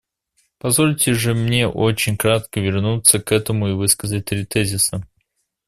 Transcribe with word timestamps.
Позвольте 0.57 1.13
же 1.13 1.35
мне 1.35 1.67
очень 1.67 2.17
кратко 2.17 2.59
вернуться 2.59 3.19
к 3.19 3.31
этому 3.31 3.67
и 3.67 3.73
высказать 3.73 4.25
три 4.25 4.47
тезиса. 4.47 5.07